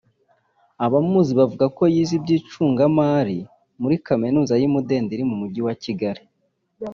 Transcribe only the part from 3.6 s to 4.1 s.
muri